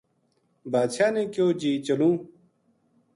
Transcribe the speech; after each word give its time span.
بادشاہ 0.71 1.09
نے 1.15 1.23
کہیو 1.33 1.47
جی 1.61 1.71
چلوں 1.85 2.13